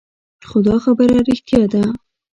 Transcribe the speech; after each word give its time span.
خو 0.49 0.57
دا 0.67 0.75
خبره 0.83 1.17
رښتيا 1.29 1.63
ده. 1.73 1.83